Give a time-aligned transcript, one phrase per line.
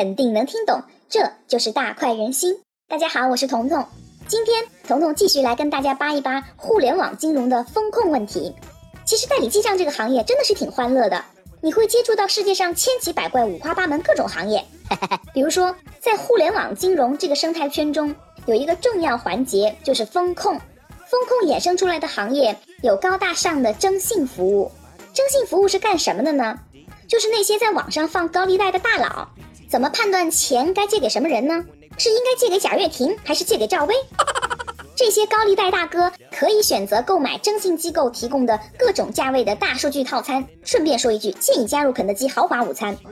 [0.00, 2.56] 肯定能听懂，这就是大快人心。
[2.88, 3.84] 大家好，我是彤彤，
[4.26, 8.54] 今天彤彤继续来跟大家扒一扒互联网金融的风控问题。
[9.04, 11.22] 其实代理记账这个行业真的是挺欢乐的，
[11.60, 14.64] 你会接触到世界上千奇百怪、五花八门各种行业。
[15.34, 18.14] 比如说，在互联网金融这个生态圈中，
[18.46, 20.54] 有一个重要环节就是风控。
[21.10, 24.72] 风控衍生出来的行业有高大上的征信服务。
[25.12, 26.58] 征信服务是干什么的呢？
[27.06, 29.28] 就是那些在网上放高利贷的大佬，
[29.70, 31.64] 怎么判断钱该借给什么人呢？
[31.96, 33.94] 是应该借给贾跃亭，还是借给赵薇？
[34.96, 40.44] 这些高利贷大哥可以选择购买征信机构提供的各种价位的大数据套餐。
[40.64, 42.96] 顺便说一句，建议加入肯德基豪华午餐。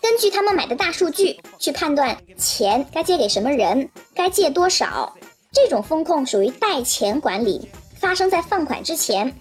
[0.00, 5.12] 根据他们买的大数据去判断钱该借给什么人，该借多少。
[5.52, 9.34] 这种风控属于贷钱管理，发生在放款之前。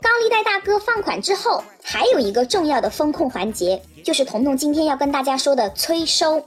[0.00, 6.44] 高利贷大哥放款之后，还有一个重要的风控环节，就是彤彤今天要跟大家说的催收。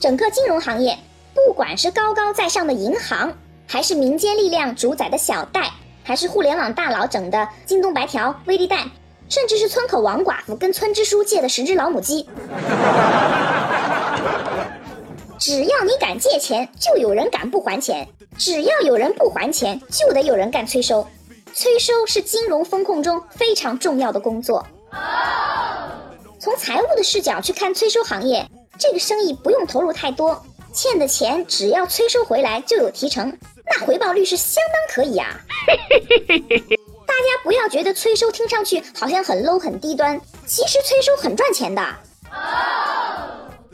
[0.00, 0.96] 整个金融行业，
[1.34, 3.32] 不管是高高在上的银行，
[3.66, 5.70] 还是民间力量主宰的小贷，
[6.02, 8.84] 还是互联网大佬整的京东白条、微粒贷，
[9.28, 12.28] 甚至是村口王寡妇跟村支书借的十只老母鸡，
[15.38, 18.04] 只要你敢借钱，就有人敢不还钱；
[18.36, 21.06] 只要有人不还钱，就得有人干催收。
[21.54, 24.66] 催收是金融风控中非常重要的工作。
[26.38, 30.40] 从财务的视角去看催收行业，这个生意不用投入太多，
[30.72, 35.28] 欠的钱只要催收回来就有提成，那回报率是相当可以啊。
[37.06, 41.82] 大家不要觉得催收听上去好像很 low 很低端，其实催收很赚钱的。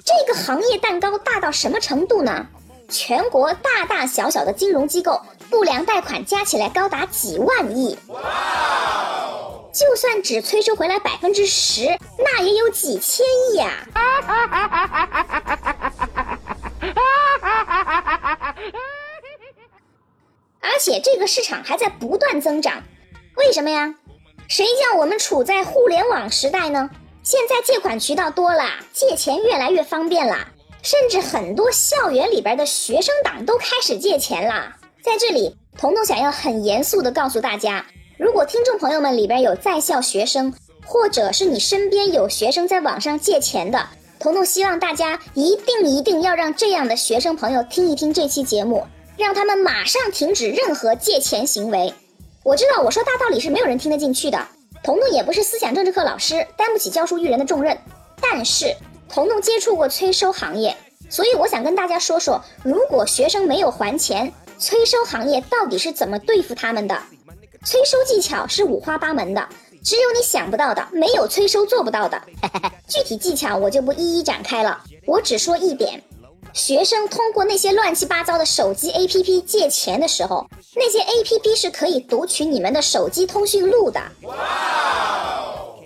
[0.05, 2.47] 这个行业蛋糕大到什么程度呢？
[2.89, 5.21] 全国大大小小的金融机构
[5.55, 7.97] 不良贷款加起来高达几万亿，
[9.73, 13.87] 就算只催收回来百分之十，那也有几千亿呀！
[20.61, 22.83] 而且这个市场还在不断增长，
[23.37, 23.95] 为什么呀？
[24.49, 26.91] 谁叫我们处在互联网时代呢？
[27.23, 30.49] 现在借款渠道多了，借钱越来越方便了。
[30.83, 34.75] 甚至很多校园里边的学生党都开始借钱了。
[35.05, 37.85] 在这里，彤彤想要很严肃的告诉大家，
[38.17, 40.55] 如果听众朋友们里边有在校学生，
[40.87, 43.87] 或者是你身边有学生在网上借钱的，
[44.19, 48.83] 彤彤希望大家一定一定要让这样的学生朋友听一听这期节目，
[49.19, 51.93] 让他们马上停止任何借钱行为。
[52.43, 54.39] 我知道我说大道理是没有人听得进去的，
[54.83, 57.79] 彤彤也不是思想政治课老师，担不起教书育人的重任，
[58.23, 58.75] 但是。
[59.07, 60.75] 彤彤接触过催收行业，
[61.11, 66.97] 所以我想跟大家说说，如果学生没有还钱，催收行业到底是怎么对付他们的？
[67.65, 69.49] 催收技巧是五花八门的，
[69.83, 72.21] 只有你想不到的，没有催收做不到的。
[72.89, 76.03] 具体技巧我就不一一展开了，我只说一点：
[76.53, 84.01] 学生通过那些乱七八糟的手机 APP 借钱的时候，那些 APP 是可以读取你们的手机通讯录的。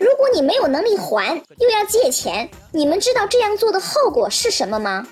[0.00, 5.06] 如果你没有能力还，又要借钱，你们知道这样做的后果是什么吗？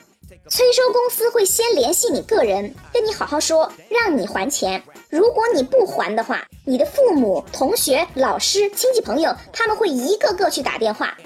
[0.49, 4.81] 催收公司会先联系你个人，跟你好好说，让你还钱。
[5.09, 11.17] 如果你不还的话，你的父母、同学、老师、亲戚朋友，他们会一个个去打电话。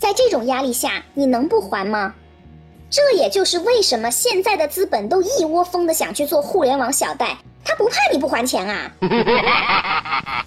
[0.00, 2.12] 在这种压力下，你能不还吗？
[2.90, 8.90] 这也就是为什么现在的资本都一窝蜂的想去做互联网小贷，他不怕你不还钱啊。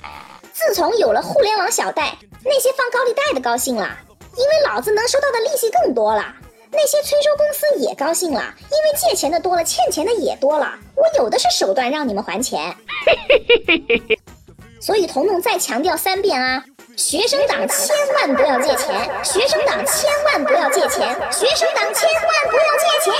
[0.51, 3.97] 自从有了互联网小贷，那些放高利贷的高兴了，
[4.35, 6.23] 因为老子能收到的利息更多了；
[6.71, 10.73] 那些催收公司也高兴了，因为借钱的多了，欠钱的也多了。
[10.95, 12.75] 我有的是手段让你们还钱。
[14.79, 16.63] 所以彤彤再强调三遍啊，
[16.95, 23.13] 学生党千万不要借钱，学生党千万不要借钱，学生党千万不要借钱。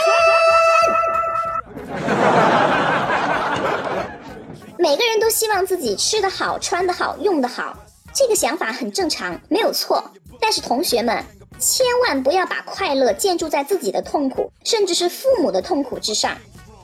[4.78, 7.76] 每个人都希望自己吃得好、穿得好、用得好，
[8.14, 10.04] 这个想法很正常，没有错。
[10.40, 11.26] 但是同学们，
[11.60, 16.38] 千万不要把快乐建筑在自己的痛苦，甚至是父母的痛苦之上。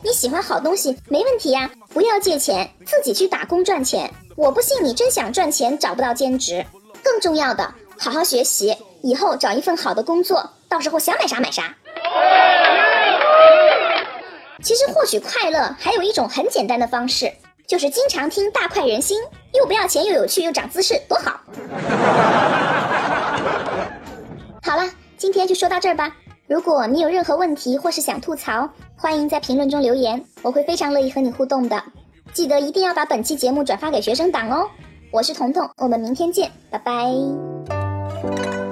[0.04, 4.12] 你喜欢好东西没问题呀，不要借钱，自己去打工赚钱。
[4.36, 6.66] 我不信你真想赚钱找不到兼职。
[7.04, 11.75] 更重要的，好好学习，以后找一份好的工作，到时候想买啥买啥。
[14.64, 17.31] 其实获取快乐还有一种很简单的方式。
[17.66, 19.18] 就是经常听大快人心，
[19.54, 21.40] 又不要钱又有趣又长姿势，多好！
[25.33, 26.15] 今天就说到这儿吧。
[26.45, 31.83] 如果你有任何问题或是想吐槽，欢迎在评论中留言，我会非常乐意和你互动的。
[32.33, 34.69] 记得一定要把本期节目转发给学生党哦。
[35.12, 38.62] 我是彤彤，我们明天见，拜拜。